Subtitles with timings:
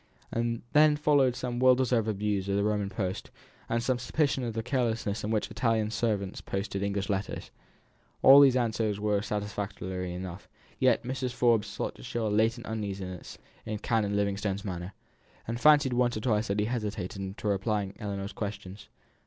[0.31, 3.29] And then followed some well deserved abuse of the Roman post,
[3.69, 7.51] and some suspicion of the carelessness with which Italian servants posted English letters.
[8.23, 11.33] All these answers were satisfactory enough, yet Mrs.
[11.33, 14.93] Forbes thought she saw a latent uneasiness in Canon Livingstone's manner,
[15.47, 18.89] and fancied once or twice that he hesitated in replying to Ellinor's questions.